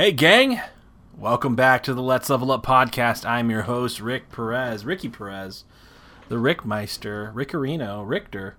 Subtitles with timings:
[0.00, 0.62] Hey, gang!
[1.14, 3.28] Welcome back to the Let's Level Up podcast.
[3.28, 5.64] I'm your host, Rick Perez, Ricky Perez,
[6.30, 8.56] the Rickmeister, Rickerino, Richter,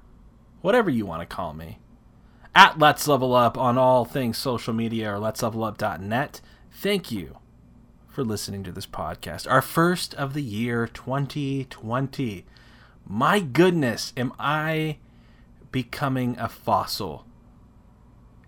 [0.62, 1.80] whatever you want to call me.
[2.54, 6.42] At Let's Level Up on all things social media or Let's Level let'slevelup.net.
[6.72, 7.40] Thank you
[8.08, 9.50] for listening to this podcast.
[9.50, 12.46] Our first of the year 2020.
[13.08, 14.98] My goodness, am I
[15.72, 17.26] becoming a fossil?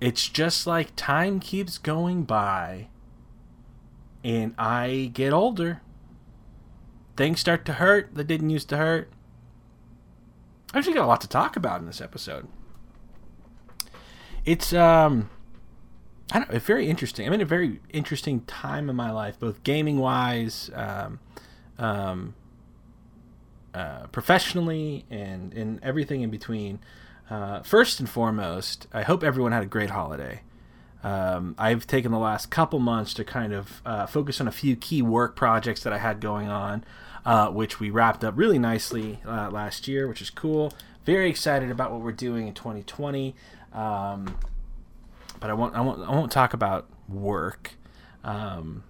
[0.04, 2.90] It's just like time keeps going by
[4.24, 5.82] and I get older.
[7.16, 9.12] Things start to hurt that didn't used to hurt.
[10.74, 12.48] I actually got a lot to talk about in this episode.
[14.46, 15.30] It's um
[16.32, 17.28] I don't know, it's very interesting.
[17.28, 21.20] I'm in a very interesting time in my life, both gaming wise, um,
[21.78, 22.34] um,
[23.74, 26.80] uh, professionally, and, and everything in between.
[27.30, 30.42] Uh, first and foremost, I hope everyone had a great holiday.
[31.04, 34.76] Um, I've taken the last couple months to kind of uh, focus on a few
[34.76, 36.84] key work projects that I had going on,
[37.26, 40.74] uh, which we wrapped up really nicely uh, last year, which is cool.
[41.06, 43.36] Very excited about what we're doing in 2020.
[43.74, 44.38] Um,
[45.40, 47.74] but I won't, I won't, I won't talk about work.
[48.24, 48.84] Um,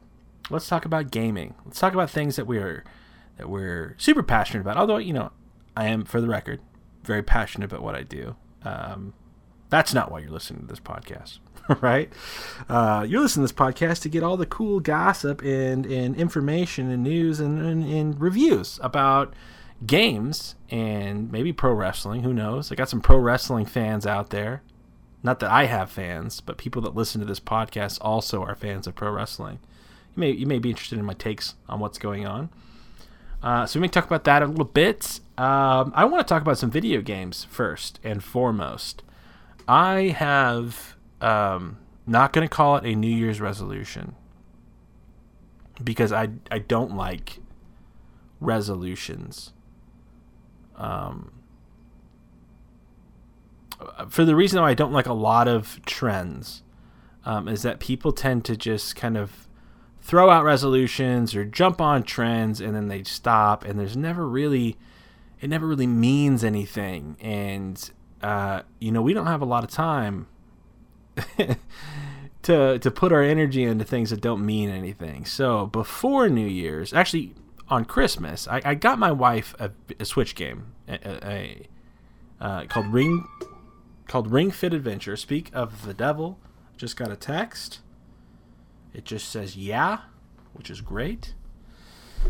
[0.52, 1.56] let's talk about gaming.
[1.66, 2.84] Let's talk about things that we're
[3.38, 4.78] that we're super passionate about.
[4.78, 5.31] Although you know,
[5.75, 6.61] I am, for the record,
[7.03, 8.36] very passionate about what I do.
[8.64, 9.14] Um,
[9.69, 11.39] that's not why you're listening to this podcast,
[11.81, 12.11] right?
[12.69, 16.89] Uh, you're listening to this podcast to get all the cool gossip and, and information
[16.89, 19.33] and news and, and, and reviews about
[19.86, 22.23] games and maybe pro wrestling.
[22.23, 22.72] Who knows?
[22.72, 24.61] I got some pro wrestling fans out there.
[25.22, 28.88] Not that I have fans, but people that listen to this podcast also are fans
[28.88, 29.59] of pro wrestling.
[30.16, 32.50] You may you may be interested in my takes on what's going on.
[33.41, 35.19] Uh, so we may talk about that a little bit.
[35.38, 39.03] Um, I want to talk about some video games first and foremost.
[39.67, 40.92] I have
[41.23, 44.16] um, not going to call it a New Year's resolution
[45.84, 47.39] because I I don't like
[48.39, 49.53] resolutions.
[50.75, 51.31] Um,
[54.09, 56.63] for the reason why I don't like a lot of trends,
[57.25, 59.47] um, is that people tend to just kind of
[60.01, 64.75] throw out resolutions or jump on trends and then they stop and there's never really
[65.40, 67.91] it never really means anything and
[68.22, 70.28] uh, you know we don't have a lot of time
[72.44, 76.94] to to put our energy into things that don't mean anything so before new year's
[76.94, 77.34] actually
[77.69, 81.68] on christmas i, I got my wife a, a switch game a, a,
[82.41, 83.25] uh, called ring
[84.07, 86.40] called ring fit adventure speak of the devil
[86.78, 87.79] just got a text
[88.94, 90.00] it just says yeah,
[90.53, 91.34] which is great.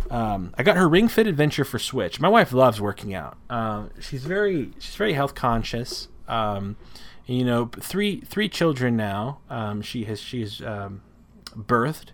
[0.09, 2.19] Um, I got her Ring Fit Adventure for Switch.
[2.19, 3.37] My wife loves working out.
[3.49, 6.07] Uh, she's very she's very health conscious.
[6.27, 6.77] Um,
[7.25, 9.39] you know, three three children now.
[9.49, 11.01] Um, she has she's um,
[11.55, 12.09] birthed,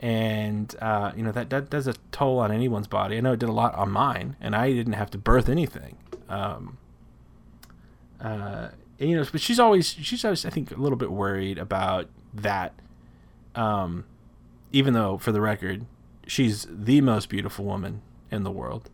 [0.00, 3.16] and uh, you know that that does a toll on anyone's body.
[3.16, 5.96] I know it did a lot on mine, and I didn't have to birth anything.
[6.28, 6.78] Um,
[8.20, 8.68] uh,
[8.98, 12.08] and, you know, but she's always she's always I think a little bit worried about
[12.32, 12.72] that
[13.56, 14.04] um,
[14.72, 15.86] even though, for the record,
[16.26, 18.90] she's the most beautiful woman in the world.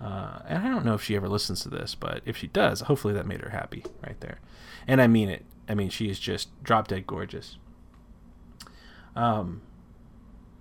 [0.00, 2.82] Uh, and I don't know if she ever listens to this, but if she does,
[2.82, 4.38] hopefully that made her happy right there.
[4.86, 5.44] And I mean it.
[5.68, 7.58] I mean, she is just drop dead gorgeous.
[9.16, 9.62] Um,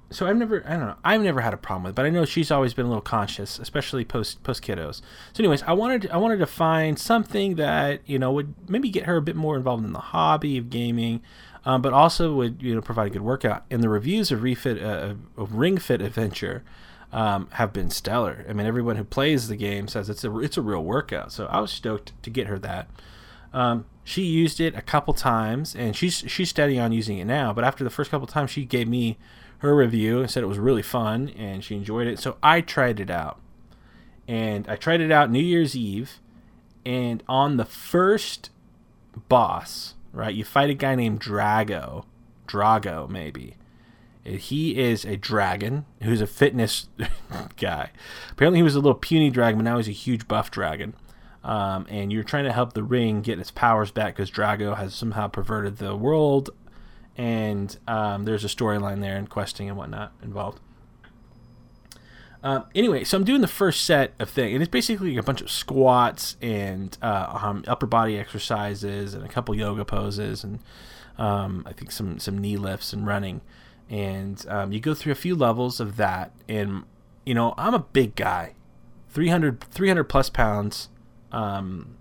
[0.10, 2.10] so I've never, I don't know, I've never had a problem with, it, but I
[2.10, 5.02] know she's always been a little conscious, especially post post kiddos.
[5.34, 8.90] So, anyways, I wanted to, I wanted to find something that you know would maybe
[8.90, 11.22] get her a bit more involved in the hobby of gaming,
[11.66, 13.66] um, but also would you know provide a good workout.
[13.70, 16.64] And the reviews of Refit uh, of Ring Fit Adventure
[17.12, 18.46] um, have been stellar.
[18.50, 21.32] I mean, everyone who plays the game says it's a it's a real workout.
[21.32, 22.90] So I was stoked to get her that.
[23.54, 27.54] Um, she used it a couple times, and she's she's steady on using it now.
[27.54, 29.18] But after the first couple times, she gave me
[29.60, 32.20] her review and said it was really fun and she enjoyed it.
[32.20, 33.40] So I tried it out,
[34.28, 36.20] and I tried it out New Year's Eve,
[36.86, 38.52] and on the first
[39.30, 40.34] boss right?
[40.34, 42.06] You fight a guy named Dragaux,
[42.48, 43.56] Dragaux maybe.
[44.28, 46.88] He is a dragon who's a fitness
[47.58, 47.92] guy.
[48.32, 50.94] Apparently, he was a little puny dragon, but now he's a huge buff dragon.
[51.44, 54.94] Um, and you're trying to help the ring get its powers back because Dragaux has
[54.94, 56.50] somehow perverted the world.
[57.16, 60.60] And um, there's a storyline there and questing and whatnot involved.
[62.44, 65.42] Um, anyway, so I'm doing the first set of things, and it's basically a bunch
[65.42, 70.60] of squats and uh, um, upper body exercises and a couple yoga poses and
[71.18, 73.42] um, I think some some knee lifts and running.
[73.90, 76.84] And um, you go through a few levels of that, and
[77.26, 78.54] you know I'm a big guy,
[79.10, 80.90] 300 300 plus pounds,
[81.32, 81.96] um,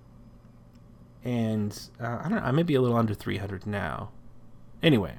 [1.25, 4.11] and uh, I don't know, I may be a little under 300 now.
[4.83, 5.15] Anyway,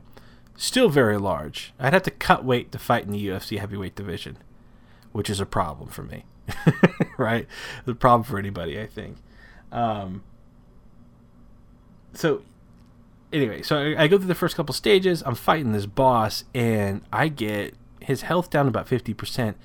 [0.58, 1.74] still very large.
[1.80, 4.38] I'd have to cut weight to fight in the UFC heavyweight division,
[5.12, 6.26] which is a problem for me,
[7.18, 7.48] right?
[7.86, 9.18] The problem for anybody, I think.
[9.72, 10.24] Um,
[12.14, 12.42] so,
[13.32, 15.24] anyway, so I, I go through the first couple stages.
[15.26, 19.58] I'm fighting this boss, and I get his health down about fifty percent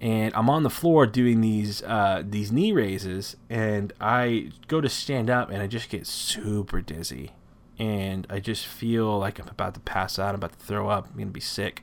[0.00, 4.88] and I'm on the floor doing these uh, these knee raises, and I go to
[4.88, 7.32] stand up, and I just get super dizzy,
[7.78, 11.08] and I just feel like I'm about to pass out, I'm about to throw up,
[11.10, 11.82] I'm gonna be sick.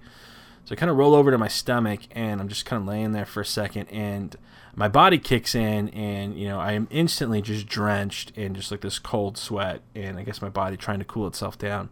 [0.65, 3.11] So I kind of roll over to my stomach, and I'm just kind of laying
[3.11, 4.35] there for a second, and
[4.75, 8.81] my body kicks in, and you know I am instantly just drenched in just like
[8.81, 11.89] this cold sweat, and I guess my body trying to cool itself down,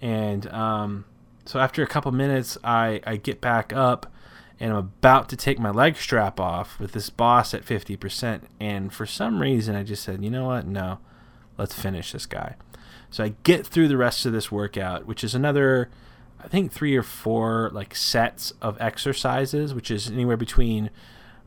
[0.00, 1.04] and um,
[1.44, 4.12] so after a couple minutes, I I get back up
[4.60, 8.42] and I'm about to take my leg strap off with this boss at 50%.
[8.60, 10.66] And for some reason, I just said, you know what?
[10.66, 10.98] No,
[11.56, 12.56] let's finish this guy.
[13.10, 15.88] So I get through the rest of this workout, which is another,
[16.44, 20.90] I think, three or four like sets of exercises, which is anywhere between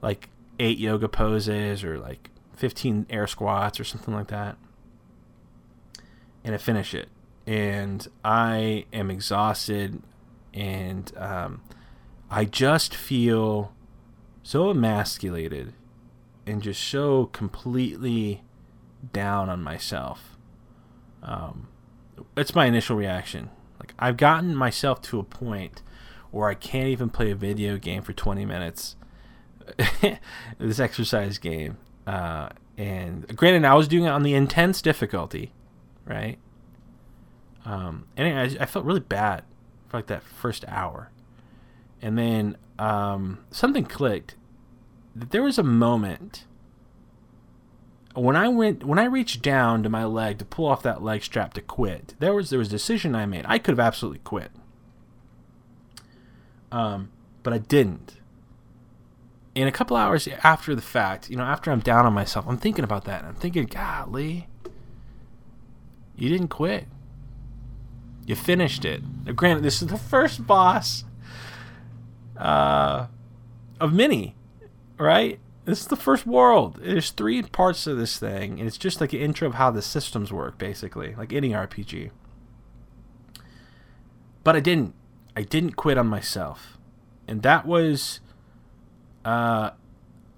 [0.01, 0.27] like
[0.59, 4.57] eight yoga poses or like 15 air squats or something like that.
[6.43, 7.09] And I finish it.
[7.45, 10.01] And I am exhausted.
[10.53, 11.61] And, um,
[12.29, 13.73] I just feel
[14.41, 15.73] so emasculated
[16.45, 18.43] and just so completely
[19.11, 20.37] down on myself.
[21.21, 21.67] Um,
[22.35, 23.49] it's my initial reaction.
[23.79, 25.81] Like I've gotten myself to a point
[26.31, 28.95] where I can't even play a video game for 20 minutes.
[30.57, 31.77] this exercise game,
[32.07, 35.51] uh, and granted, I was doing it on the intense difficulty,
[36.05, 36.37] right?
[37.65, 39.43] Um, and I, I felt really bad
[39.87, 41.09] for like that first hour
[42.03, 44.35] and then um, something clicked.
[45.15, 46.45] There was a moment
[48.13, 51.23] when I went when I reached down to my leg to pull off that leg
[51.23, 52.13] strap to quit.
[52.19, 53.45] There was there was a decision I made.
[53.47, 54.51] I could have absolutely quit,
[56.71, 57.09] um,
[57.41, 58.17] but I didn't.
[59.55, 62.57] In a couple hours after the fact, you know, after I'm down on myself, I'm
[62.57, 63.23] thinking about that.
[63.23, 64.47] I'm thinking, golly,
[66.15, 66.87] you didn't quit.
[68.25, 69.03] You finished it.
[69.25, 71.03] Now, granted, this is the first boss
[72.37, 73.07] uh,
[73.79, 74.35] of many,
[74.97, 75.39] right?
[75.65, 76.79] This is the first world.
[76.81, 79.81] There's three parts of this thing, and it's just like an intro of how the
[79.81, 82.11] systems work, basically, like any RPG.
[84.43, 84.93] But I didn't.
[85.35, 86.77] I didn't quit on myself,
[87.27, 88.19] and that was,
[89.25, 89.71] uh,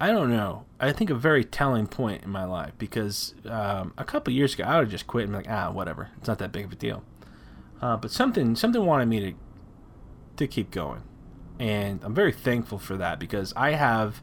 [0.00, 0.64] I don't know.
[0.78, 4.64] I think a very telling point in my life because um, a couple years ago
[4.64, 6.10] I would have just quit and be like, ah, whatever.
[6.18, 7.02] It's not that big of a deal.
[7.80, 9.32] Uh, but something something wanted me to
[10.36, 11.02] to keep going
[11.58, 14.22] and I'm very thankful for that because I have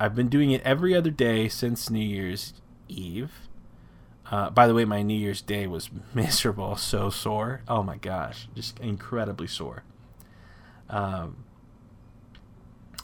[0.00, 2.54] I've been doing it every other day since New Year's
[2.88, 3.32] Eve.
[4.30, 7.62] Uh, by the way, my New Year's Day was miserable, so sore.
[7.68, 9.84] Oh my gosh, just incredibly sore.
[10.90, 11.44] Um,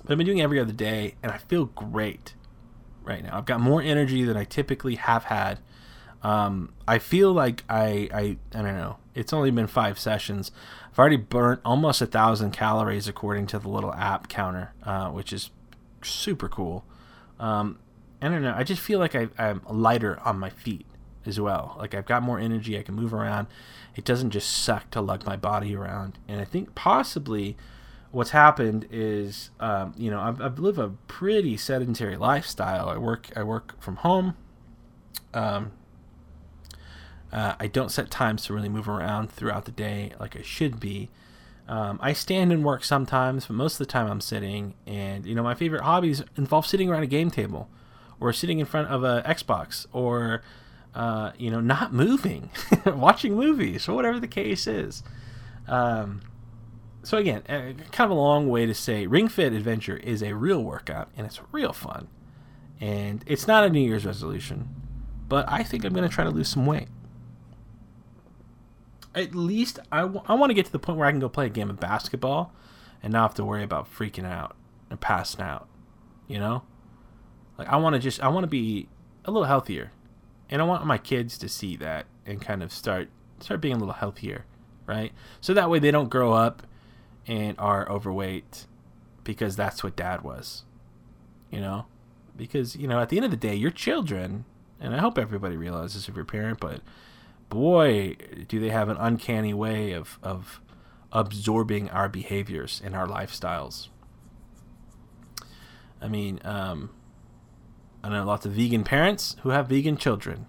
[0.03, 2.35] but I've been doing every other day, and I feel great
[3.03, 3.37] right now.
[3.37, 5.59] I've got more energy than I typically have had.
[6.23, 8.99] Um, I feel like I, I I don't know.
[9.15, 10.53] It's only been five sessions,
[10.93, 15.33] I've already burnt almost a thousand calories according to the little app counter, uh, which
[15.33, 15.49] is
[16.03, 16.85] super cool.
[17.41, 17.79] Um,
[18.21, 18.55] I don't know.
[18.55, 20.85] I just feel like I, I'm lighter on my feet
[21.25, 21.77] as well.
[21.79, 22.79] Like I've got more energy.
[22.79, 23.47] I can move around.
[23.97, 26.19] It doesn't just suck to lug my body around.
[26.29, 27.57] And I think possibly
[28.13, 32.89] what's happened is, um, you know, I've, I've lived a pretty sedentary lifestyle.
[32.89, 34.37] I work I work from home.
[35.35, 35.73] Um,
[37.33, 40.79] uh, I don't set times to really move around throughout the day like I should
[40.79, 41.09] be.
[41.67, 44.75] Um, I stand and work sometimes, but most of the time I'm sitting.
[44.87, 47.69] And you know, my favorite hobbies involve sitting around a game table,
[48.21, 50.43] or sitting in front of a Xbox, or
[50.95, 52.51] uh, you know, not moving,
[52.87, 55.03] watching movies, or whatever the case is.
[55.67, 56.21] Um,
[57.03, 60.35] so again, uh, kind of a long way to say Ring Fit Adventure is a
[60.35, 62.09] real workout and it's real fun.
[62.81, 64.69] And it's not a New Year's resolution,
[65.29, 66.89] but I think I'm going to try to lose some weight
[69.15, 71.29] at least I, w- I want to get to the point where I can go
[71.29, 72.53] play a game of basketball
[73.03, 74.57] and not have to worry about freaking out
[74.91, 75.69] and passing out.
[76.29, 76.63] You know,
[77.59, 78.89] like I want to just I want to be
[79.25, 79.93] a little healthier,
[80.49, 83.09] and I want my kids to see that and kind of start
[83.41, 84.47] start being a little healthier,
[84.87, 85.13] right?
[85.41, 86.67] So that way they don't grow up
[87.27, 88.67] and are overweight
[89.25, 90.65] because that's what dad was.
[91.51, 91.87] You know,
[92.37, 94.45] because you know at the end of the day, your children,
[94.81, 96.81] and I hope everybody realizes if you're a parent, but
[97.49, 98.17] boy,
[98.49, 100.63] do they have an uncanny way of, of
[101.13, 103.89] absorbing our behaviors and our lifestyles.
[106.01, 106.91] I mean, um,
[108.03, 110.47] I know lots of vegan parents who have vegan children.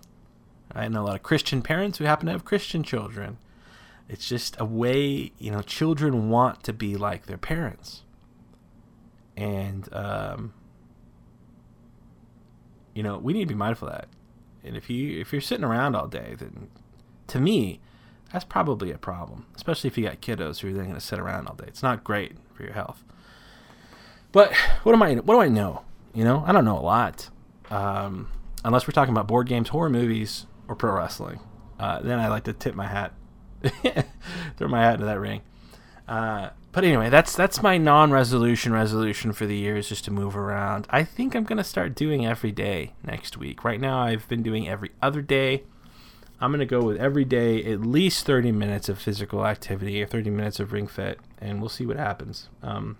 [0.73, 3.37] I know a lot of Christian parents who happen to have Christian children.
[4.09, 8.03] It's just a way, you know, children want to be like their parents.
[9.35, 10.53] And, um,
[12.93, 14.09] you know, we need to be mindful of that.
[14.63, 16.69] And if you if you're sitting around all day, then
[17.27, 17.81] to me,
[18.31, 21.19] that's probably a problem, especially if you got kiddos who are then going to sit
[21.19, 21.65] around all day.
[21.67, 23.03] It's not great for your health.
[24.31, 25.15] But what am I?
[25.15, 25.83] What do I know?
[26.13, 27.29] You know, I don't know a lot,
[27.69, 28.29] um,
[28.63, 31.39] unless we're talking about board games, horror movies, or pro wrestling.
[31.79, 33.13] Uh, then I like to tip my hat,
[34.57, 35.41] throw my hat into that ring.
[36.07, 40.35] Uh, but anyway, that's that's my non-resolution resolution for the year is just to move
[40.35, 40.87] around.
[40.89, 43.63] I think I'm gonna start doing every day next week.
[43.63, 45.63] Right now, I've been doing every other day.
[46.41, 50.29] I'm gonna go with every day at least 30 minutes of physical activity or 30
[50.31, 52.49] minutes of ring fit, and we'll see what happens.
[52.61, 52.97] Um,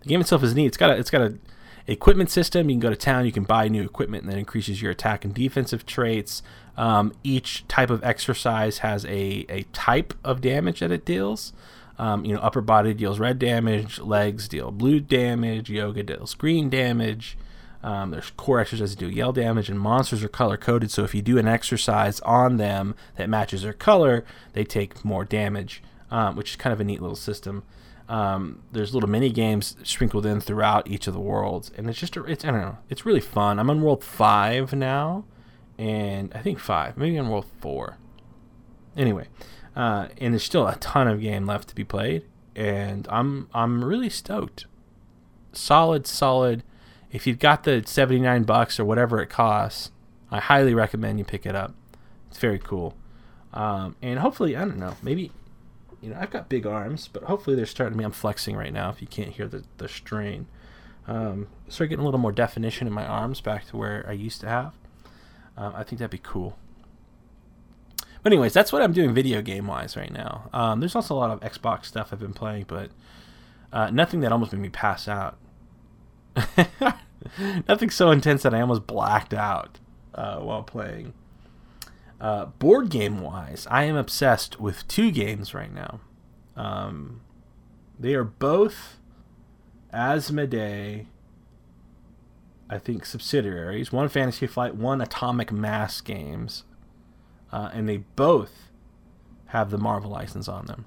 [0.00, 0.66] the game itself is neat.
[0.66, 1.38] It's got a it's got a
[1.86, 2.70] equipment system.
[2.70, 5.24] You can go to town, you can buy new equipment, and that increases your attack
[5.24, 6.42] and defensive traits.
[6.78, 11.52] Um, each type of exercise has a, a type of damage that it deals.
[11.98, 16.70] Um, you know, upper body deals red damage, legs deal blue damage, yoga deals green
[16.70, 17.36] damage.
[17.82, 20.92] Um, there's core exercises that do yell damage, and monsters are color coded.
[20.92, 25.24] So if you do an exercise on them that matches their color, they take more
[25.24, 27.64] damage, um, which is kind of a neat little system.
[28.08, 32.16] Um, there's little mini games sprinkled in throughout each of the worlds, and it's just
[32.16, 33.58] a, it's I don't know, it's really fun.
[33.58, 35.24] I'm on world five now,
[35.78, 37.96] and I think five, maybe on world four.
[38.96, 39.28] Anyway,
[39.76, 42.24] uh, and there's still a ton of game left to be played,
[42.56, 44.66] and I'm I'm really stoked.
[45.52, 46.62] Solid, solid.
[47.10, 49.92] If you've got the 79 bucks or whatever it costs,
[50.30, 51.74] I highly recommend you pick it up.
[52.28, 52.94] It's very cool,
[53.54, 55.32] um, and hopefully I don't know maybe
[56.00, 58.04] you know, I've got big arms, but hopefully they're starting to me.
[58.04, 58.90] I'm flexing right now.
[58.90, 60.46] If you can't hear the the strain,
[61.06, 64.40] um, start getting a little more definition in my arms back to where I used
[64.42, 64.74] to have.
[65.58, 66.56] Uh, I think that'd be cool.
[68.22, 70.48] But anyways, that's what I'm doing video game wise right now.
[70.52, 72.90] Um, there's also a lot of Xbox stuff I've been playing, but
[73.72, 75.36] uh, nothing that almost made me pass out.
[77.68, 79.78] nothing so intense that I almost blacked out
[80.14, 81.14] uh, while playing.
[82.20, 86.00] Uh, board game wise, I am obsessed with two games right now.
[86.56, 87.20] Um,
[87.98, 88.98] they are both
[89.94, 91.06] Asmodee,
[92.70, 93.92] I think, subsidiaries.
[93.92, 96.64] One Fantasy Flight, one Atomic Mass Games.
[97.50, 98.70] Uh, and they both
[99.46, 100.84] have the Marvel license on them.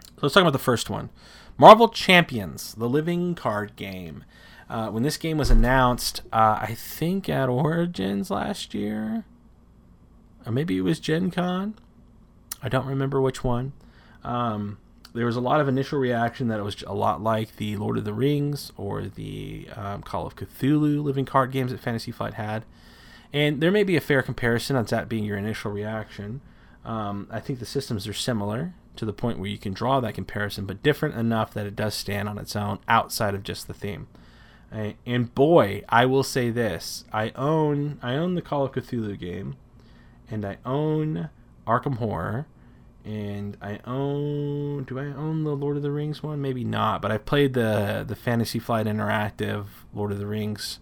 [0.00, 1.10] So let's talk about the first one
[1.56, 4.24] Marvel Champions, the living card game.
[4.68, 9.24] Uh, when this game was announced, uh, I think at Origins last year,
[10.44, 11.74] or maybe it was Gen Con.
[12.62, 13.72] I don't remember which one.
[14.24, 14.78] Um,
[15.18, 17.98] there was a lot of initial reaction that it was a lot like the Lord
[17.98, 22.34] of the Rings or the um, Call of Cthulhu living card games that Fantasy Flight
[22.34, 22.64] had.
[23.32, 26.40] And there may be a fair comparison on that being your initial reaction.
[26.84, 30.14] Um, I think the systems are similar to the point where you can draw that
[30.14, 33.74] comparison, but different enough that it does stand on its own outside of just the
[33.74, 34.06] theme.
[34.70, 39.56] And boy, I will say this: I own I own the Call of Cthulhu game
[40.30, 41.30] and I own
[41.66, 42.46] Arkham Horror,
[43.08, 44.84] and I own.
[44.84, 46.42] Do I own the Lord of the Rings one?
[46.42, 50.78] Maybe not, but I've played the the Fantasy Flight Interactive Lord of the Rings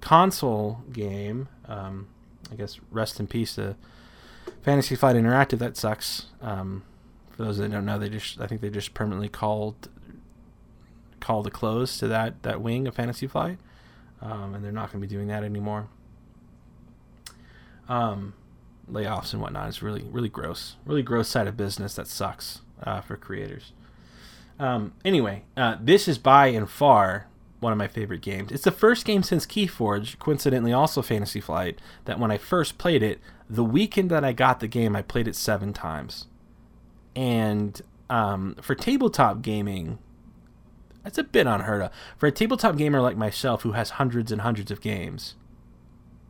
[0.00, 1.48] console game.
[1.66, 2.06] Um,
[2.52, 3.74] I guess rest in peace to
[4.62, 5.58] Fantasy Flight Interactive.
[5.58, 6.26] That sucks.
[6.40, 6.84] Um,
[7.30, 9.88] for those that don't know, they just I think they just permanently called
[11.18, 13.58] called a close to that that wing of Fantasy Flight,
[14.22, 15.88] um, and they're not going to be doing that anymore.
[17.88, 18.34] Um,
[18.90, 20.76] layoffs and whatnot is really really gross.
[20.84, 23.72] Really gross side of business that sucks uh, for creators.
[24.58, 27.26] Um, anyway, uh, this is by and far
[27.60, 28.52] one of my favorite games.
[28.52, 33.02] It's the first game since Keyforge, coincidentally also Fantasy Flight, that when I first played
[33.02, 36.26] it, the weekend that I got the game, I played it seven times.
[37.14, 39.98] And um, for tabletop gaming,
[41.02, 41.90] that's a bit unheard of.
[42.18, 45.34] For a tabletop gamer like myself who has hundreds and hundreds of games,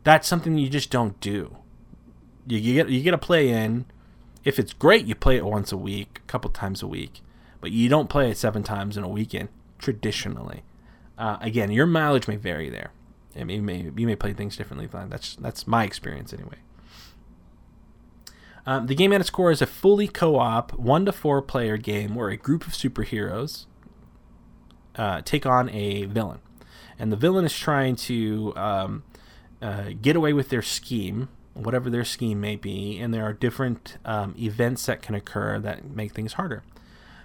[0.03, 1.57] that's something you just don't do
[2.47, 3.85] you, get you get a play in.
[4.43, 7.21] If it's great, you play it once a week, a couple times a week,
[7.59, 10.63] but you don't play it seven times in a weekend traditionally.
[11.17, 12.91] Uh, again, your mileage may vary there.
[13.35, 14.87] I mean, you may you may play things differently.
[14.91, 16.57] That's that's my experience anyway.
[18.65, 22.15] Um, the game at its core is a fully co-op, one to four player game
[22.15, 23.65] where a group of superheroes
[24.95, 26.39] uh, take on a villain,
[26.99, 29.03] and the villain is trying to um,
[29.61, 33.97] uh, get away with their scheme whatever their scheme may be, and there are different
[34.05, 36.63] um, events that can occur that make things harder.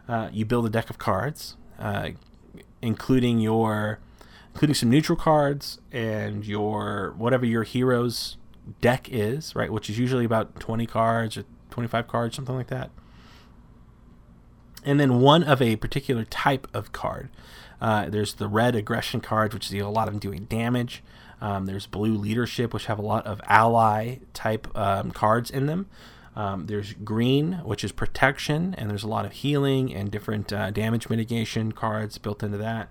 [0.09, 2.11] Uh, you build a deck of cards, uh,
[2.81, 4.01] including your
[4.55, 8.37] including some neutral cards and your whatever your hero's
[8.81, 12.91] deck is, right, which is usually about 20 cards or 25 cards, something like that.
[14.85, 17.31] And then one of a particular type of card.
[17.81, 21.03] Uh, there's the red aggression cards, which deal a lot of doing damage.
[21.43, 25.89] Um, there's blue leadership, which have a lot of ally type um, cards in them.
[26.37, 30.71] Um, there's green, which is protection, and there's a lot of healing and different uh,
[30.71, 32.91] damage mitigation cards built into that.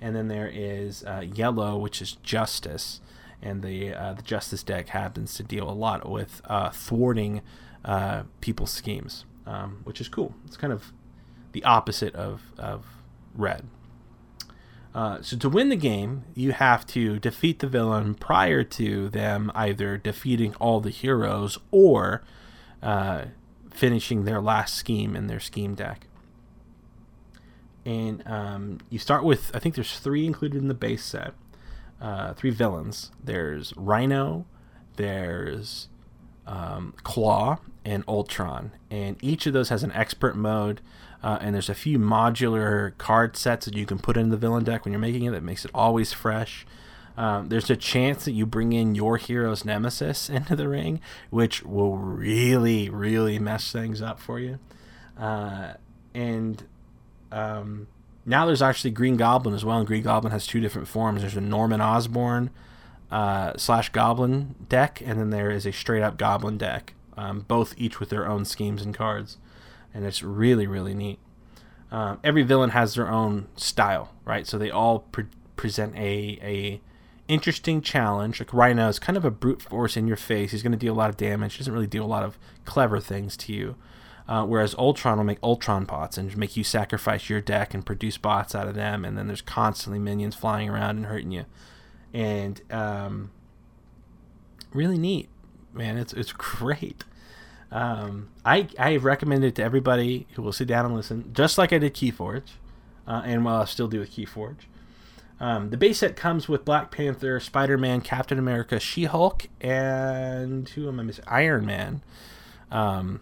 [0.00, 3.00] And then there is uh, yellow, which is justice,
[3.40, 7.42] and the uh, the justice deck happens to deal a lot with uh, thwarting
[7.84, 10.34] uh, people's schemes, um, which is cool.
[10.46, 10.92] It's kind of
[11.52, 12.84] the opposite of of
[13.36, 13.66] red.
[14.94, 19.50] Uh, so to win the game, you have to defeat the villain prior to them
[19.54, 22.22] either defeating all the heroes or
[22.80, 23.24] uh,
[23.70, 26.06] finishing their last scheme in their scheme deck.
[27.84, 31.34] And um, you start with, I think there's three included in the base set,
[32.00, 33.10] uh, three villains.
[33.22, 34.46] There's Rhino,
[34.96, 35.88] there's
[36.46, 38.70] um, Klaw, and Ultron.
[38.90, 40.80] And each of those has an expert mode.
[41.24, 44.62] Uh, and there's a few modular card sets that you can put in the villain
[44.62, 46.66] deck when you're making it that makes it always fresh.
[47.16, 51.00] Um, there's a chance that you bring in your hero's nemesis into the ring,
[51.30, 54.58] which will really, really mess things up for you.
[55.18, 55.72] Uh,
[56.12, 56.64] and
[57.32, 57.86] um,
[58.26, 61.22] now there's actually Green Goblin as well, and Green Goblin has two different forms.
[61.22, 62.50] There's a Norman Osborn
[63.10, 67.72] uh, slash Goblin deck, and then there is a straight up Goblin deck, um, both
[67.78, 69.38] each with their own schemes and cards,
[69.94, 71.18] and it's really, really neat.
[71.90, 74.46] Um, every villain has their own style, right?
[74.46, 76.80] So they all pre- present a a
[77.28, 78.40] interesting challenge.
[78.40, 80.50] Like Rhino is kind of a brute force in your face.
[80.50, 81.54] He's going to deal a lot of damage.
[81.54, 83.76] He doesn't really do a lot of clever things to you.
[84.26, 88.16] Uh, whereas Ultron will make Ultron bots and make you sacrifice your deck and produce
[88.16, 89.04] bots out of them.
[89.04, 91.44] And then there's constantly minions flying around and hurting you.
[92.12, 93.30] And um,
[94.72, 95.28] really neat,
[95.72, 95.98] man.
[95.98, 97.04] It's it's great.
[97.74, 101.72] Um, I I recommend it to everybody who will sit down and listen, just like
[101.72, 102.52] I did Keyforge,
[103.06, 104.66] uh, and while I still do with Keyforge.
[105.40, 110.68] Um, the base set comes with Black Panther, Spider Man, Captain America, She Hulk, and
[110.68, 111.24] who am I missing?
[111.26, 112.02] Iron Man.
[112.70, 113.20] Um,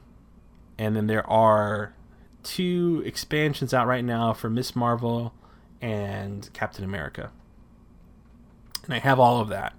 [0.78, 1.94] and then there are
[2.42, 5.32] two expansions out right now for Miss Marvel
[5.80, 7.30] and Captain America.
[8.84, 9.72] And I have all of that.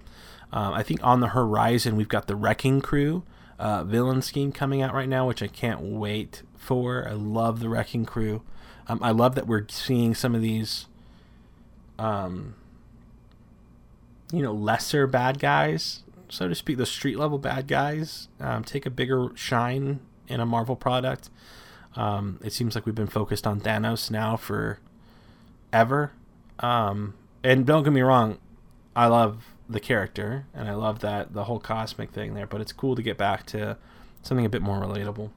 [0.52, 3.24] Um, I think on the horizon we've got the Wrecking Crew
[3.64, 7.08] uh, villain scheme coming out right now, which I can't wait for.
[7.08, 8.42] I love the Wrecking Crew.
[8.90, 10.88] Um, I love that we're seeing some of these
[11.98, 12.56] um,
[14.34, 18.86] you know, lesser bad guys, so to speak, the street level bad guys, um, take
[18.86, 21.30] a bigger shine in a Marvel product.
[21.96, 24.80] Um, it seems like we've been focused on Thanos now for
[25.72, 26.12] ever.
[26.60, 27.14] Um,
[27.46, 28.40] and don't get me wrong,
[28.94, 32.74] I love the character and I love that the whole cosmic thing there, but it's
[32.74, 33.78] cool to get back to
[34.22, 35.30] something a bit more relatable.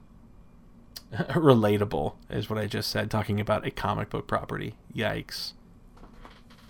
[1.13, 4.75] relatable is what I just said, talking about a comic book property.
[4.93, 5.53] Yikes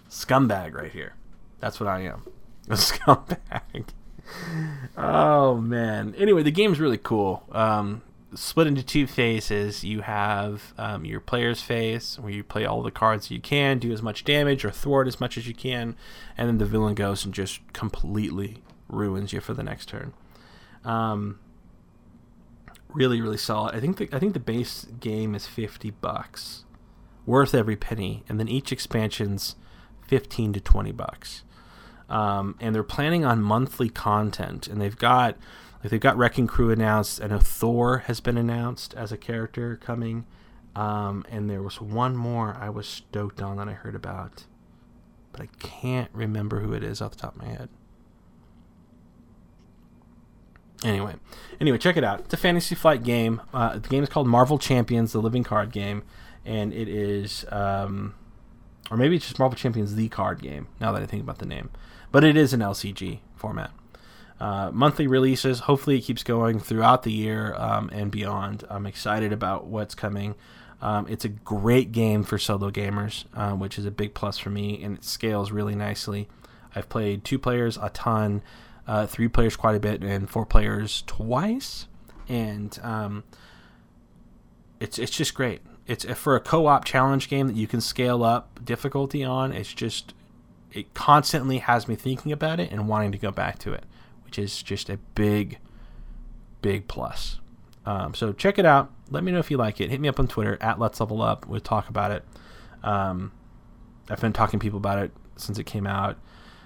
[0.09, 1.13] scumbag right here.
[1.59, 2.23] That's what I am.
[2.69, 3.87] A scumbag.
[4.97, 6.13] oh man.
[6.17, 7.43] Anyway, the game's really cool.
[7.51, 8.01] Um,
[8.35, 9.83] split into two phases.
[9.83, 13.91] You have um, your player's phase where you play all the cards you can, do
[13.91, 15.95] as much damage or thwart as much as you can,
[16.37, 20.13] and then the villain goes and just completely ruins you for the next turn.
[20.83, 21.39] Um,
[22.89, 23.75] really, really solid.
[23.75, 26.65] I think the I think the base game is fifty bucks,
[27.25, 29.55] worth every penny, and then each expansion's
[30.07, 31.43] 15 to 20 bucks.
[32.09, 35.35] Um, and they're planning on monthly content, and they've got
[35.83, 37.21] like they've got Wrecking Crew announced.
[37.21, 40.25] I know Thor has been announced as a character coming,
[40.75, 44.45] um, and there was one more I was stoked on that I heard about,
[45.31, 47.69] but I can't remember who it is off the top of my head.
[50.83, 51.15] Anyway,
[51.59, 52.19] anyway, check it out.
[52.21, 53.41] It's a Fantasy Flight game.
[53.53, 56.03] Uh, the game is called Marvel Champions: The Living Card Game,
[56.45, 57.45] and it is.
[57.49, 58.15] Um,
[58.89, 60.67] or maybe it's just Marvel Champions the card game.
[60.79, 61.69] Now that I think about the name,
[62.11, 63.71] but it is an LCG format.
[64.39, 65.61] Uh, monthly releases.
[65.61, 68.63] Hopefully, it keeps going throughout the year um, and beyond.
[68.69, 70.35] I'm excited about what's coming.
[70.81, 74.51] Um, it's a great game for solo gamers, uh, which is a big plus for
[74.51, 76.27] me, and it scales really nicely.
[76.75, 78.43] I've played two players a ton,
[78.85, 81.87] uh, three players quite a bit, and four players twice,
[82.29, 83.23] and um,
[84.79, 88.63] it's it's just great it's for a co-op challenge game that you can scale up
[88.63, 89.53] difficulty on.
[89.53, 90.13] It's just
[90.73, 93.85] it constantly has me thinking about it and wanting to go back to it,
[94.27, 95.57] which is just a big,
[96.61, 97.39] big plus.
[97.85, 98.91] Um, so check it out.
[99.09, 99.89] Let me know if you like it.
[99.89, 101.47] Hit me up on Twitter at Let's Level Up.
[101.47, 102.25] We'll talk about it.
[102.83, 103.31] Um,
[104.09, 106.17] I've been talking to people about it since it came out.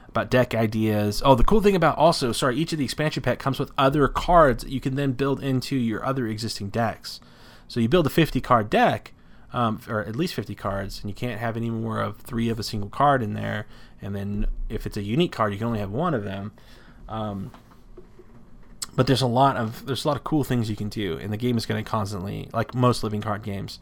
[0.10, 1.22] about deck ideas.
[1.24, 4.08] Oh, the cool thing about also, sorry, each of the expansion pack comes with other
[4.08, 7.20] cards that you can then build into your other existing decks.
[7.68, 9.14] So you build a 50 card deck,
[9.54, 12.60] um, or at least 50 cards, and you can't have any more of three of
[12.60, 13.68] a single card in there.
[14.02, 16.54] And then if it's a unique card, you can only have one of them.
[17.12, 17.52] Um,
[18.96, 21.32] but there's a lot of there's a lot of cool things you can do, and
[21.32, 23.80] the game is going to constantly, like most living card games,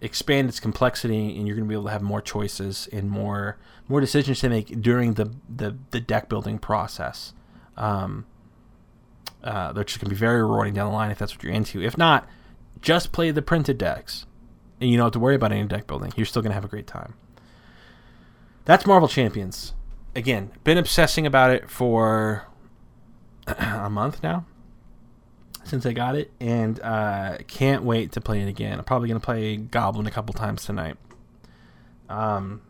[0.00, 3.58] expand its complexity, and you're going to be able to have more choices and more
[3.88, 7.34] more decisions to make during the the, the deck building process.
[7.76, 8.26] Um,
[9.42, 11.82] uh, going to be very rewarding down the line if that's what you're into.
[11.82, 12.28] If not,
[12.80, 14.26] just play the printed decks,
[14.80, 16.12] and you don't have to worry about any deck building.
[16.16, 17.14] You're still going to have a great time.
[18.64, 19.74] That's Marvel Champions.
[20.14, 22.46] Again, been obsessing about it for
[23.46, 24.44] a month now
[25.64, 28.78] since I got it, and uh, can't wait to play it again.
[28.78, 30.96] I'm probably gonna play Goblin a couple times tonight.
[32.08, 32.62] Um,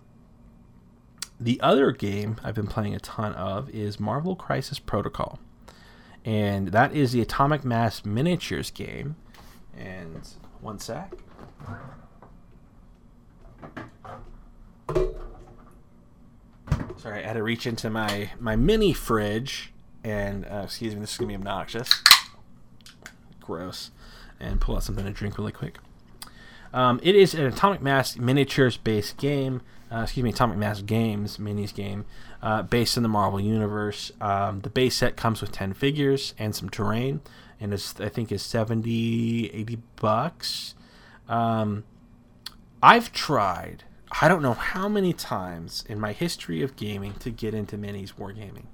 [1.40, 5.38] the other game I've been playing a ton of is Marvel Crisis Protocol,
[6.24, 9.16] and that is the Atomic Mass miniatures game.
[9.76, 10.28] And
[10.60, 11.12] one sec.
[16.98, 19.71] Sorry, I had to reach into my my mini fridge
[20.04, 22.02] and uh, excuse me, this is gonna be obnoxious.
[23.40, 23.90] Gross.
[24.40, 25.78] And pull out something to drink really quick.
[26.72, 29.60] Um, it is an Atomic Mass miniatures based game.
[29.90, 32.06] Uh, excuse me, Atomic Mass Games minis game
[32.42, 34.10] uh, based in the Marvel Universe.
[34.20, 37.20] Um, the base set comes with 10 figures and some terrain,
[37.60, 40.74] and it's, I think is 70, 80 bucks.
[41.28, 41.84] Um,
[42.82, 43.84] I've tried,
[44.22, 48.14] I don't know how many times in my history of gaming to get into minis
[48.14, 48.64] wargaming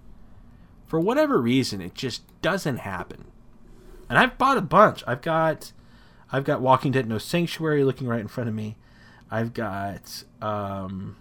[0.89, 3.27] for whatever reason, it just doesn't happen.
[4.09, 5.05] And I've bought a bunch.
[5.07, 5.73] I've got,
[6.33, 8.77] I've got Walking Dead: No Sanctuary looking right in front of me.
[9.31, 11.17] I've got, um,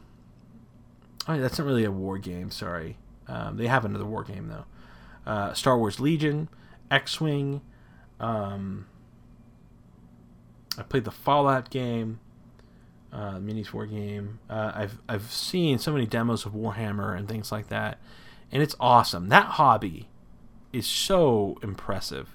[1.27, 2.49] oh, that's not really a war game.
[2.49, 4.65] Sorry, um, they have another war game though.
[5.29, 6.47] Uh, Star Wars Legion,
[6.89, 7.59] X-wing.
[8.21, 8.87] Um,
[10.77, 12.21] I played the Fallout game,
[13.11, 14.39] uh, minis war game.
[14.49, 17.99] Uh, I've I've seen so many demos of Warhammer and things like that
[18.51, 19.29] and it's awesome.
[19.29, 20.07] That hobby
[20.73, 22.29] is so impressive.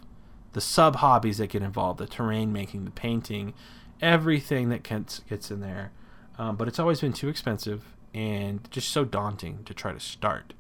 [0.52, 3.54] The sub hobbies that get involved, the terrain making, the painting,
[4.00, 5.92] everything that gets gets in there.
[6.38, 10.54] Um, but it's always been too expensive and just so daunting to try to start.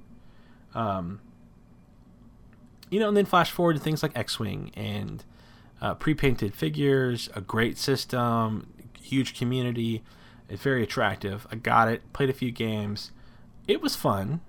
[0.74, 1.20] Um,
[2.90, 5.24] you know, and then flash forward to things like X-wing and
[5.80, 10.02] uh, pre-painted figures, a great system, huge community.
[10.48, 11.46] It's very attractive.
[11.50, 13.10] I got it, played a few games.
[13.66, 14.40] It was fun.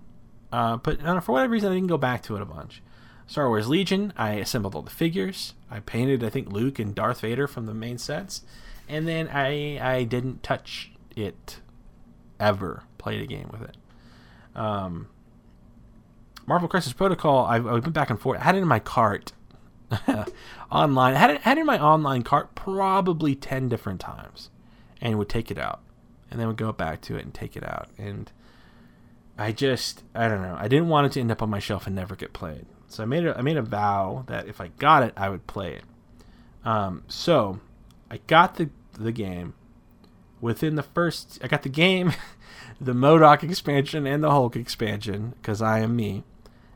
[0.53, 2.83] Uh, but uh, for whatever reason, I didn't go back to it a bunch.
[3.25, 5.55] Star Wars Legion, I assembled all the figures.
[5.71, 8.43] I painted, I think, Luke and Darth Vader from the main sets,
[8.87, 11.59] and then I I didn't touch it
[12.39, 12.83] ever.
[12.99, 13.77] Played a game with it.
[14.55, 15.07] Um,
[16.45, 18.39] Marvel Crisis Protocol, I, went back and forth.
[18.39, 19.33] I had it in my cart
[20.71, 21.15] online.
[21.15, 24.51] I had it, had it in my online cart probably ten different times,
[25.01, 25.81] and would take it out,
[26.29, 28.31] and then would go back to it and take it out, and
[29.37, 30.55] I just I don't know.
[30.59, 32.65] I didn't want it to end up on my shelf and never get played.
[32.87, 35.47] So I made a I made a vow that if I got it, I would
[35.47, 35.83] play it.
[36.63, 37.59] Um, so
[38.09, 39.55] I got the the game.
[40.39, 42.11] Within the first, I got the game,
[42.81, 46.23] the MODOK expansion and the Hulk expansion because I am me,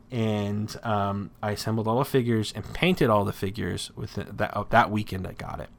[0.09, 4.63] and um, I assembled all the figures and painted all the figures with that uh,
[4.69, 5.27] that weekend.
[5.27, 5.69] I got it,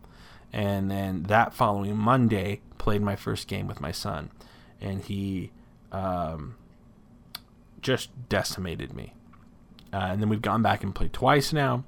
[0.53, 4.31] and then that following Monday played my first game with my son,
[4.81, 5.51] and he
[5.91, 6.57] um,
[7.83, 9.14] just decimated me.
[9.93, 11.85] Uh, and then we've gone back and played twice now,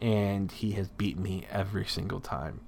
[0.00, 2.60] and he has beaten me every single time.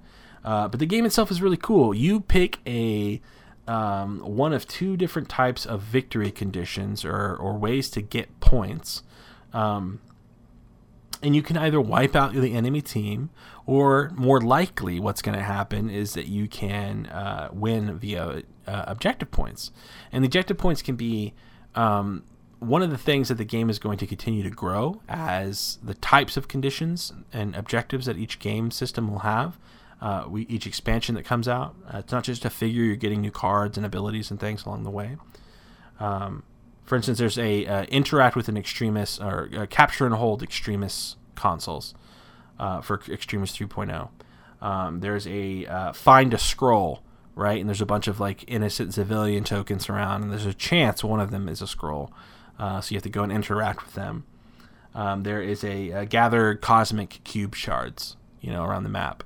[0.45, 1.95] Uh, but the game itself is really cool.
[1.95, 3.21] You pick a
[3.69, 9.03] um, one of two different types of victory conditions or, or ways to get points.
[9.53, 10.01] Um,
[11.23, 13.31] and you can either wipe out the enemy team,
[13.67, 18.85] or more likely, what's going to happen is that you can uh, win via uh,
[18.87, 19.71] objective points.
[20.11, 21.35] And the objective points can be
[21.75, 22.25] um,
[22.61, 25.94] one of the things that the game is going to continue to grow as the
[25.94, 29.59] types of conditions and objectives that each game system will have.
[30.01, 33.20] Uh, we, each expansion that comes out, uh, it's not just a figure; you're getting
[33.20, 35.16] new cards and abilities and things along the way.
[35.99, 36.42] Um,
[36.85, 41.16] for instance, there's a uh, interact with an Extremis or uh, capture and hold Extremis
[41.35, 41.94] consoles
[42.59, 44.09] uh, for Extremis 3.0.
[44.61, 47.03] Um, there's a uh, find a scroll,
[47.35, 47.61] right?
[47.61, 51.20] And there's a bunch of like innocent civilian tokens around, and there's a chance one
[51.20, 52.12] of them is a scroll.
[52.61, 54.25] Uh, so you have to go and interact with them.
[54.94, 59.25] Um, there is a, a, gather cosmic cube shards, you know, around the map,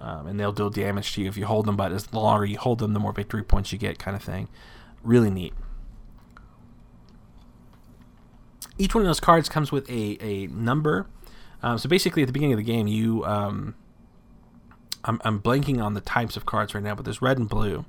[0.00, 1.76] um, and they'll deal damage to you if you hold them.
[1.76, 4.22] But as the longer you hold them, the more victory points you get, kind of
[4.22, 4.48] thing.
[5.02, 5.54] Really neat.
[8.78, 11.06] each one of those cards comes with a, a number.
[11.62, 13.74] Um, so basically, at the beginning of the game, you um,
[15.04, 17.84] I'm, I'm blanking on the types of cards right now, but there's red and blue.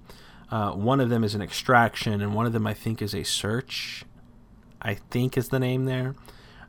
[0.52, 3.24] Uh, one of them is an extraction, and one of them I think is a
[3.24, 4.06] search.
[4.84, 6.16] I think is the name there.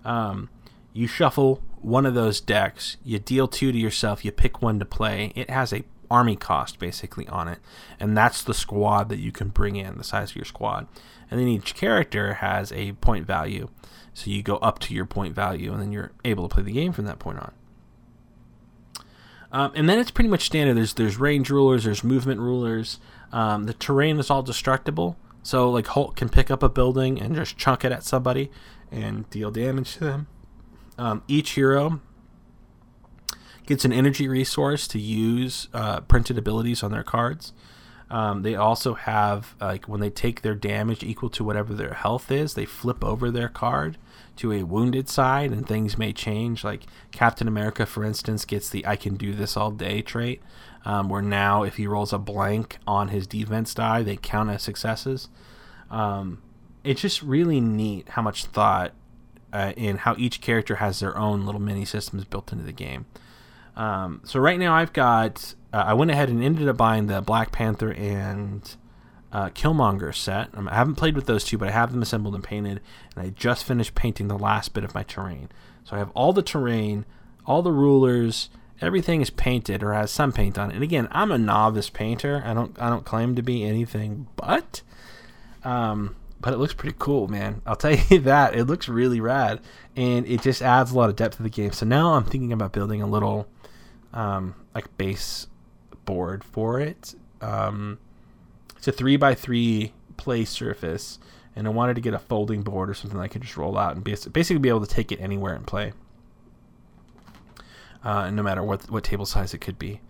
[0.05, 0.49] Um,
[0.93, 2.97] you shuffle one of those decks.
[3.05, 4.25] You deal two to yourself.
[4.25, 5.33] You pick one to play.
[5.35, 7.59] It has a army cost basically on it,
[7.99, 10.87] and that's the squad that you can bring in, the size of your squad.
[11.31, 13.69] And then each character has a point value,
[14.13, 16.73] so you go up to your point value, and then you're able to play the
[16.73, 17.53] game from that point on.
[19.51, 20.77] Um, and then it's pretty much standard.
[20.77, 22.99] There's there's range rulers, there's movement rulers.
[23.33, 27.37] Um, the terrain is all destructible, so like Hulk can pick up a building and
[27.37, 28.51] just chunk it at somebody
[28.91, 30.27] and deal damage to them.
[30.99, 32.01] Um, each hero
[33.67, 37.53] gets an energy resource to use uh, printed abilities on their cards.
[38.11, 42.31] Um, they also have like when they take their damage equal to whatever their health
[42.31, 43.99] is, they flip over their card
[44.37, 46.65] to a wounded side, and things may change.
[46.65, 50.43] Like Captain America, for instance, gets the "I can do this all day" trait,
[50.85, 54.63] um, where now if he rolls a blank on his defense die, they count as
[54.63, 55.29] successes.
[55.91, 56.43] Um,
[56.83, 58.93] it's just really neat how much thought
[59.53, 63.07] uh, in how each character has their own little mini systems built into the game.
[63.77, 67.21] Um, so right now I've got uh, I went ahead and ended up buying the
[67.21, 68.77] Black Panther and
[69.33, 70.51] uh, Killmonger set.
[70.55, 72.81] Um, I haven't played with those two, but I have them assembled and painted,
[73.17, 75.49] and I just finished painting the last bit of my terrain.
[75.83, 77.05] So I have all the terrain,
[77.45, 80.75] all the rulers, everything is painted or has some paint on it.
[80.75, 82.43] And again, I'm a novice painter.
[82.45, 84.83] I don't I don't claim to be anything but.
[85.63, 87.63] Um, but it looks pretty cool, man.
[87.65, 89.61] I'll tell you that it looks really rad,
[89.97, 91.73] and it just adds a lot of depth to the game.
[91.73, 93.49] So now I'm thinking about building a little,
[94.13, 95.47] um, like base
[96.05, 97.15] board for it.
[97.41, 97.99] Um,
[98.77, 101.19] it's a three by three play surface,
[101.57, 103.95] and I wanted to get a folding board or something I could just roll out
[103.95, 105.95] and basically be able to take it anywhere and play,
[108.05, 110.01] uh, no matter what what table size it could be.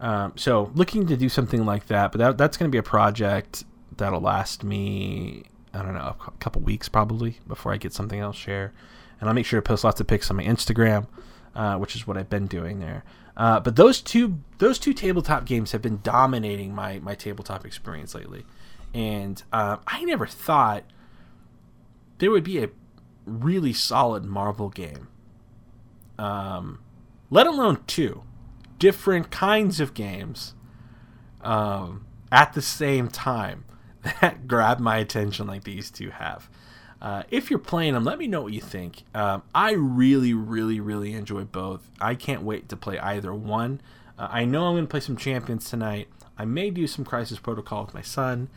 [0.00, 2.82] Um, so looking to do something like that, but that, that's going to be a
[2.82, 3.64] project
[3.96, 8.36] that'll last me I don't know a couple weeks probably before I get something else
[8.36, 8.72] share,
[9.20, 11.06] and I'll make sure to post lots of pics on my Instagram,
[11.54, 13.04] uh, which is what I've been doing there.
[13.36, 18.14] Uh, but those two those two tabletop games have been dominating my my tabletop experience
[18.14, 18.44] lately,
[18.94, 20.84] and uh, I never thought
[22.18, 22.70] there would be a
[23.26, 25.08] really solid Marvel game.
[26.18, 26.78] Um,
[27.30, 28.22] let alone two
[28.78, 30.54] different kinds of games
[31.42, 33.64] um, at the same time
[34.20, 36.48] that grab my attention like these two have.
[37.00, 39.02] Uh, if you're playing them, let me know what you think.
[39.14, 41.90] Um, I really, really, really enjoy both.
[42.00, 43.80] I can't wait to play either one.
[44.18, 46.08] Uh, I know I'm going to play some Champions tonight.
[46.38, 48.48] I may do some Crisis Protocol with my son.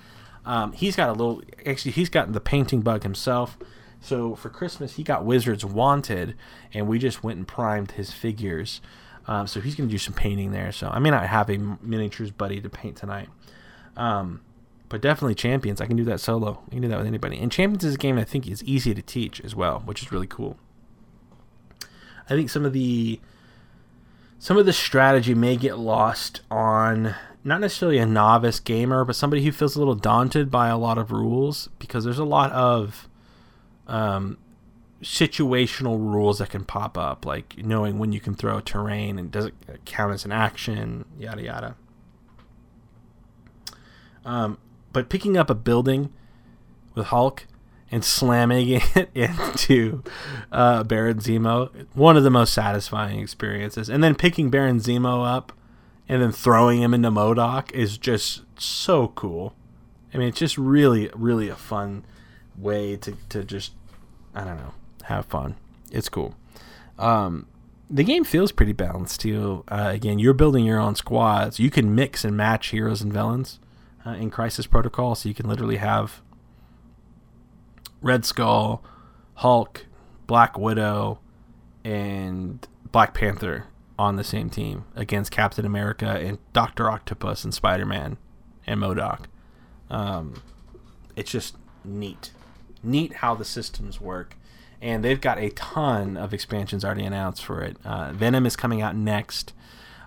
[0.46, 3.58] Um, he's got a little, actually, he's gotten the painting bug himself.
[4.02, 6.36] So for Christmas, he got Wizards Wanted,
[6.74, 8.82] and we just went and primed his figures.
[9.28, 10.72] Um, so he's going to do some painting there.
[10.72, 13.30] So I may not have a miniatures buddy to paint tonight.
[13.98, 14.42] Um,
[14.88, 15.82] but definitely Champions.
[15.82, 16.64] I can do that solo.
[16.68, 17.38] I can do that with anybody.
[17.38, 20.12] And Champions is a game I think is easy to teach as well, which is
[20.12, 20.58] really cool.
[22.26, 23.20] I think some of the
[24.38, 29.44] some of the strategy may get lost on not necessarily a novice gamer, but somebody
[29.44, 33.09] who feels a little daunted by a lot of rules because there's a lot of
[33.90, 34.38] um,
[35.02, 39.46] situational rules that can pop up, like knowing when you can throw terrain and does
[39.46, 39.54] it
[39.86, 41.76] count as an action, yada yada.
[44.26, 44.58] Um,
[44.94, 46.12] but picking up a building
[46.96, 47.48] with Hulk
[47.92, 50.04] and slamming it into
[50.52, 53.90] uh, Baron Zemo, one of the most satisfying experiences.
[53.90, 55.54] And then picking Baron Zemo up
[56.08, 59.56] and then throwing him into MODOK is just so cool.
[60.14, 62.04] I mean, it's just really, really a fun
[62.58, 63.74] way to, to just,
[64.34, 65.56] I don't know, have fun.
[65.92, 66.36] It's cool.
[66.98, 67.48] Um,
[67.90, 69.64] the game feels pretty balanced too.
[69.68, 71.60] Uh, again, you're building your own squads.
[71.60, 73.60] You can mix and match heroes and villains
[74.06, 76.22] uh, in Crisis Protocol, so you can literally have
[78.02, 78.84] Red Skull,
[79.36, 79.86] Hulk,
[80.28, 81.20] Black Widow,
[81.84, 83.66] and Black Panther
[83.98, 88.18] on the same team against Captain America and Doctor Octopus and Spider Man
[88.66, 89.26] and MODOK.
[89.90, 90.42] Um,
[91.16, 92.32] it's just neat,
[92.84, 94.36] neat how the systems work,
[94.82, 97.78] and they've got a ton of expansions already announced for it.
[97.84, 99.54] Uh, Venom is coming out next.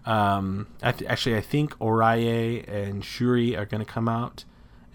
[0.04, 4.44] Um, I th- actually, I think Okoye and Shuri are going to come out,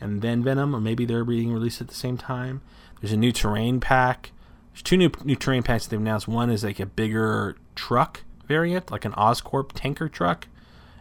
[0.01, 2.61] and then Venom, or maybe they're being released at the same time.
[2.99, 4.31] There's a new terrain pack.
[4.73, 6.27] There's two new new terrain packs they've announced.
[6.27, 10.47] One is like a bigger truck variant, like an Oscorp tanker truck,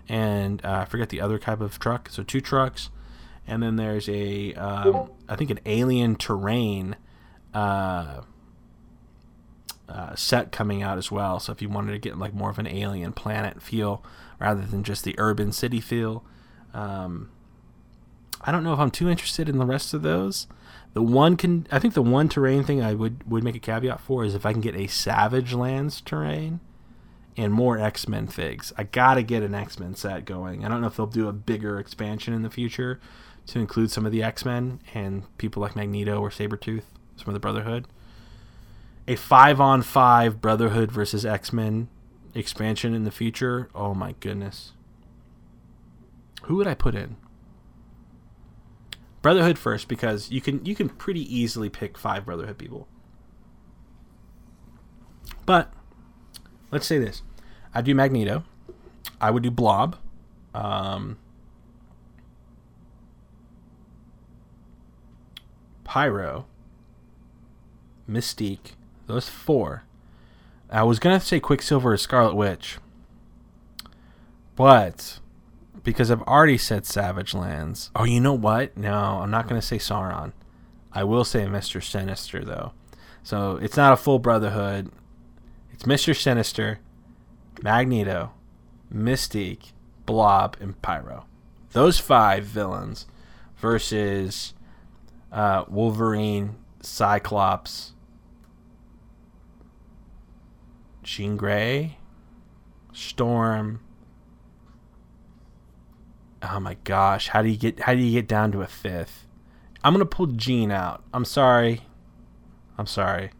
[0.09, 2.09] and uh, I forget the other type of truck.
[2.11, 2.91] So two trucks,
[3.47, 6.97] and then there's a um, I think an alien terrain.
[7.55, 8.23] Uh,
[9.89, 11.39] uh, set coming out as well.
[11.39, 14.05] So if you wanted to get like more of an alien planet feel
[14.41, 16.25] rather than just the urban city feel,
[16.75, 17.31] um,
[18.41, 20.47] I don't know if I'm too interested in the rest of those.
[20.95, 24.01] The one can I think the one terrain thing I would would make a caveat
[24.01, 26.61] for is if I can get a Savage Lands terrain
[27.37, 28.73] and more X Men figs.
[28.79, 30.65] I gotta get an X Men set going.
[30.65, 33.01] I don't know if they'll do a bigger expansion in the future
[33.47, 36.83] to include some of the X Men and people like Magneto or Sabretooth,
[37.17, 37.87] some of the Brotherhood.
[39.09, 41.89] A five on five Brotherhood versus X Men
[42.35, 43.69] expansion in the future.
[43.75, 44.73] Oh my goodness.
[46.45, 47.17] Who would I put in?
[49.23, 52.87] Brotherhood first because you can you can pretty easily pick five Brotherhood people.
[55.45, 55.73] But
[56.71, 57.23] let's say this:
[57.75, 58.45] I do Magneto,
[59.21, 59.97] I would do Blob,
[60.55, 61.19] um,
[65.97, 66.45] Pyro,
[68.07, 68.75] Mystique.
[69.07, 69.85] Those four.
[70.69, 72.77] I was gonna say Quicksilver or Scarlet Witch,
[74.57, 75.21] but
[75.83, 77.91] because I've already said Savage Lands.
[77.97, 78.77] Oh, you know what?
[78.77, 80.33] No, I'm not going to say Sauron.
[80.93, 81.83] I will say Mr.
[81.83, 82.73] Sinister, though.
[83.23, 84.91] So it's not a full Brotherhood.
[85.73, 86.15] It's Mr.
[86.15, 86.81] Sinister,
[87.63, 88.33] Magneto,
[88.95, 89.73] Mystique,
[90.05, 91.25] Blob, and Pyro.
[91.71, 93.07] Those five villains
[93.57, 94.53] versus
[95.33, 97.93] uh, Wolverine, Cyclops,
[101.03, 101.99] Jean Grey,
[102.93, 103.81] Storm,
[106.43, 109.27] Oh my gosh, how do you get how do you get down to a fifth?
[109.83, 111.03] I'm gonna pull Jean out.
[111.13, 111.83] I'm sorry.
[112.79, 113.31] I'm sorry.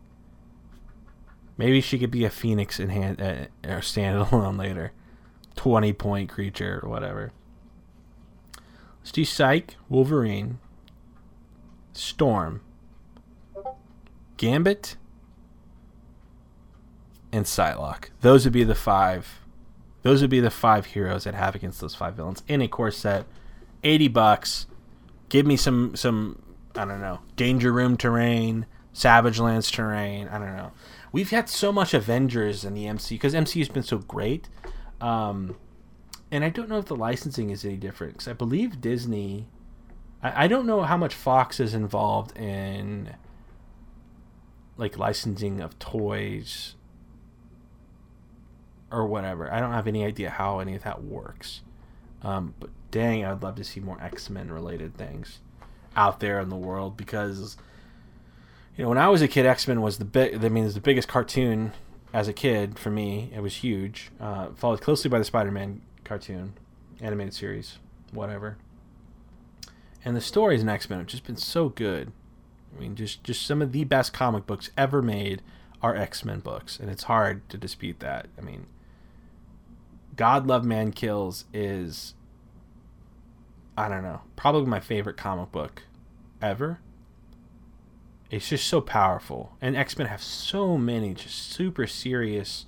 [1.59, 4.93] Maybe she could be a phoenix in hand uh, or standalone later.
[5.55, 7.33] Twenty point creature or whatever.
[8.99, 10.59] Let's do Cyke, Wolverine,
[11.97, 12.61] Storm,
[14.37, 14.97] Gambit,
[17.33, 18.11] and Psylocke.
[18.21, 19.41] Those would be the five
[20.03, 22.93] those would be the five heroes I'd have against those five villains in a core
[22.93, 23.27] set.
[23.83, 24.67] Eighty bucks.
[25.29, 26.43] Give me some some
[26.77, 30.29] I don't know Danger Room terrain, Savage Lands terrain.
[30.29, 30.73] I don't know.
[31.13, 34.49] We've had so much Avengers in the MCU because MCU's been so great.
[35.01, 35.57] Um,
[36.31, 39.47] and I don't know if the licensing is any different because I believe Disney.
[40.27, 43.15] I, I don't know how much Fox is involved in
[44.77, 46.75] like licensing of toys
[48.91, 49.53] or whatever.
[49.53, 51.63] I don't have any idea how any of that works.
[52.23, 55.39] Um, but dang, I'd love to see more X Men related things
[55.95, 57.57] out there in the world because
[58.77, 60.45] you know when I was a kid, X Men was the big.
[60.45, 61.73] I mean, it was the biggest cartoon
[62.13, 63.31] as a kid for me.
[63.35, 64.11] It was huge.
[64.21, 66.55] Uh, followed closely by the Spider Man cartoon,
[67.01, 67.79] animated series,
[68.13, 68.57] whatever.
[70.07, 72.13] And the stories in X Men have just been so good.
[72.75, 75.43] I mean, just just some of the best comic books ever made
[75.83, 78.29] are X Men books, and it's hard to dispute that.
[78.39, 78.67] I mean,
[80.17, 82.15] God Loves Man Kills is
[83.77, 85.83] I don't know, probably my favorite comic book
[86.41, 86.79] ever.
[88.31, 89.57] It's just so powerful.
[89.61, 92.65] And X-Men have so many just super serious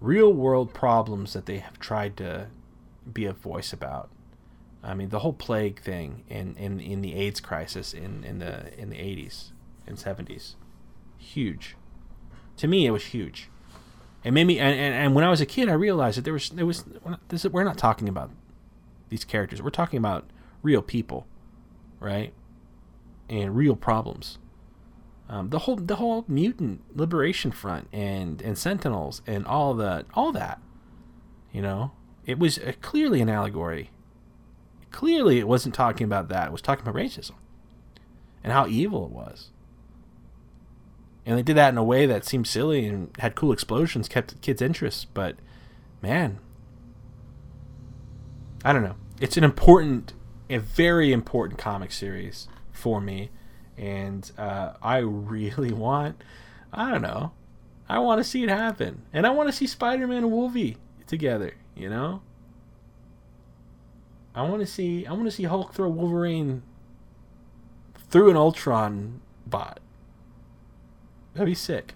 [0.00, 2.48] real world problems that they have tried to
[3.10, 4.10] be a voice about.
[4.82, 8.76] I mean, the whole plague thing in, in, in the AIDS crisis in, in the
[8.78, 9.50] in the 80s
[9.86, 10.54] and 70s.
[11.18, 11.76] Huge.
[12.56, 13.48] To me, it was huge.
[14.24, 16.32] It made me, and, and, and when I was a kid, I realized that there
[16.32, 16.84] was there was
[17.28, 17.44] this.
[17.44, 18.30] We're not talking about
[19.08, 19.60] these characters.
[19.60, 20.30] We're talking about
[20.62, 21.26] real people,
[21.98, 22.32] right?
[23.28, 24.38] And real problems.
[25.28, 30.30] Um, the whole the whole mutant liberation front and and Sentinels and all the all
[30.32, 30.60] that,
[31.52, 31.92] you know,
[32.26, 33.90] it was a, clearly an allegory.
[34.92, 36.48] Clearly, it wasn't talking about that.
[36.48, 37.32] It was talking about racism
[38.44, 39.50] and how evil it was
[41.24, 44.40] and they did that in a way that seemed silly and had cool explosions, kept
[44.40, 45.06] kids' interest.
[45.14, 45.36] But
[46.00, 46.38] man,
[48.64, 48.96] I don't know.
[49.20, 50.14] It's an important,
[50.50, 53.30] a very important comic series for me,
[53.76, 56.22] and uh, I really want.
[56.72, 57.32] I don't know.
[57.88, 60.76] I want to see it happen, and I want to see Spider-Man and Wolvie
[61.06, 61.54] together.
[61.76, 62.22] You know.
[64.34, 65.06] I want to see.
[65.06, 66.62] I want to see Hulk throw Wolverine
[68.10, 69.80] through an Ultron bot.
[71.34, 71.94] That'd be sick.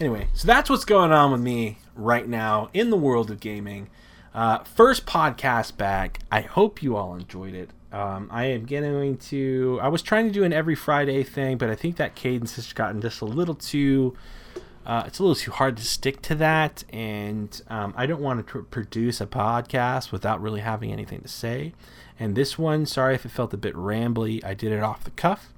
[0.00, 3.88] Anyway, so that's what's going on with me right now in the world of gaming.
[4.34, 6.18] Uh, first podcast back.
[6.30, 7.70] I hope you all enjoyed it.
[7.92, 9.78] Um, I am going to.
[9.80, 12.72] I was trying to do an every Friday thing, but I think that cadence has
[12.72, 14.16] gotten just a little too.
[14.86, 18.46] Uh, it's a little too hard to stick to that, and um, I don't want
[18.46, 21.72] to produce a podcast without really having anything to say.
[22.18, 24.44] And this one, sorry if it felt a bit rambly.
[24.44, 25.52] I did it off the cuff.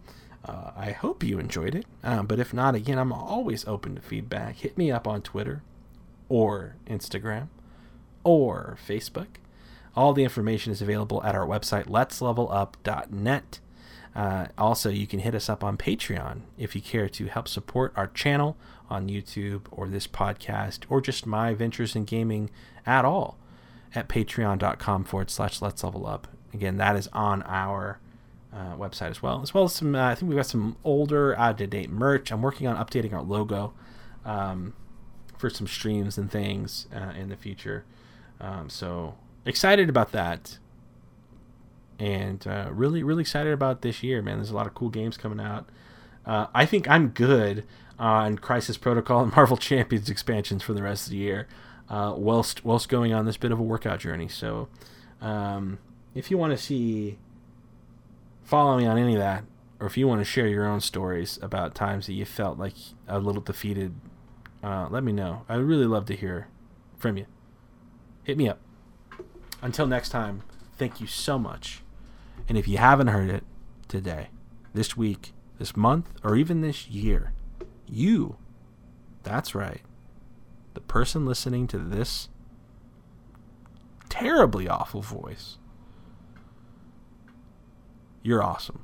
[0.45, 1.87] Uh, I hope you enjoyed it.
[2.05, 4.57] Uh, but if not, again, I'm always open to feedback.
[4.57, 5.63] Hit me up on Twitter
[6.29, 7.49] or Instagram
[8.23, 9.27] or Facebook.
[9.97, 13.61] All the information is available at our website, letslevelup.net.
[14.17, 17.93] Uh, also, you can hit us up on Patreon if you care to help support
[17.97, 18.57] our channel
[18.89, 22.49] on YouTube or this podcast or just my ventures in gaming
[22.87, 23.37] at all
[23.95, 26.29] at patreon.com forward slash let's level up.
[26.55, 28.01] Again, that is on our
[28.55, 29.95] uh, website as well, as well as some.
[29.95, 32.33] Uh, I think we've got some older, out of date merch.
[32.33, 33.75] I'm working on updating our logo
[34.25, 34.73] um,
[35.37, 37.85] for some streams and things uh, in the future.
[38.41, 40.59] Um, so excited about that,
[41.99, 44.39] and uh, really, really excited about this year, man.
[44.39, 45.69] There's a lot of cool games coming out.
[46.25, 47.65] Uh, I think I'm good
[47.99, 51.47] on Crisis Protocol and Marvel Champions expansions for the rest of the year,
[51.89, 54.29] uh, whilst whilst going on this bit of a workout journey.
[54.29, 54.69] So,
[55.21, 55.79] um,
[56.15, 57.19] if you want to see
[58.45, 59.45] follow me on any of that,
[59.81, 62.75] or if you want to share your own stories about times that you felt like
[63.09, 63.95] a little defeated,
[64.63, 65.45] uh, let me know.
[65.49, 66.49] I'd really love to hear
[66.97, 67.27] from you.
[68.25, 68.59] Hit me up.
[69.63, 70.43] Until next time,
[70.77, 71.83] thank you so much.
[72.49, 73.45] And if you haven't heard it
[73.89, 74.29] today,
[74.73, 77.33] this week, this month, or even this year,
[77.87, 78.37] you,
[79.23, 79.83] that's right,
[80.75, 82.29] the person listening to this
[84.09, 85.59] terribly awful voice,
[88.23, 88.83] you're awesome.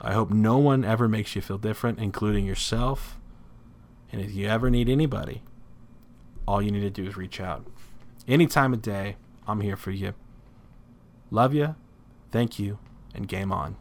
[0.00, 3.18] I hope no one ever makes you feel different, including yourself.
[4.12, 5.42] And if you ever need anybody,
[6.46, 7.66] all you need to do is reach out.
[8.28, 10.14] Any time of day, I'm here for you.
[11.30, 11.74] Love you,
[12.36, 12.78] thank you,
[13.14, 13.76] and game on.